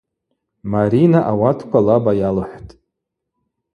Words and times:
Марина 0.73 1.19
ауатква 1.31 1.79
лаба 1.87 2.11
йалхӏвхтӏ. 2.19 2.73